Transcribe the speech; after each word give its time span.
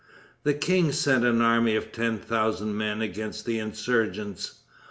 The 0.41 0.55
king 0.55 0.91
sent 0.93 1.23
an 1.25 1.43
army 1.43 1.75
of 1.75 1.91
ten 1.91 2.17
thousand 2.17 2.75
men 2.75 3.03
against 3.03 3.45
the 3.45 3.59
insurgents. 3.59 4.61